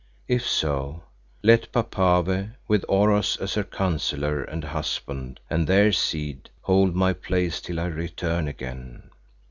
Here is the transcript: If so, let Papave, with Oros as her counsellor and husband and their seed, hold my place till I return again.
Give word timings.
If 0.27 0.47
so, 0.49 1.03
let 1.43 1.71
Papave, 1.71 2.53
with 2.67 2.83
Oros 2.89 3.37
as 3.37 3.53
her 3.53 3.63
counsellor 3.63 4.43
and 4.43 4.63
husband 4.63 5.39
and 5.47 5.67
their 5.67 5.91
seed, 5.91 6.49
hold 6.61 6.95
my 6.95 7.13
place 7.13 7.61
till 7.61 7.79
I 7.79 7.85
return 7.85 8.47
again. 8.47 9.11